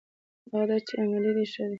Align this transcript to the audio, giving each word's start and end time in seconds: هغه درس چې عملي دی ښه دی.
هغه 0.51 0.65
درس 0.69 0.83
چې 0.87 0.93
عملي 1.01 1.31
دی 1.37 1.45
ښه 1.51 1.63
دی. 1.65 1.69